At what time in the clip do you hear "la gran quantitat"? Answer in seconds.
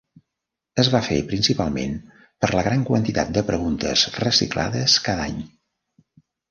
2.55-3.37